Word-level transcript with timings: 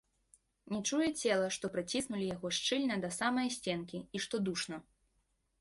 Не 0.75 0.79
чуе 0.87 1.09
цела, 1.21 1.49
што 1.57 1.65
прыціснулі 1.75 2.31
яго 2.35 2.47
шчыльна 2.61 2.95
да 3.07 3.13
самае 3.19 3.47
сценкі 3.57 3.97
і 4.19 4.23
што 4.25 4.35
душна. 4.49 4.85